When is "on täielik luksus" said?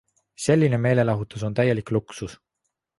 1.51-2.39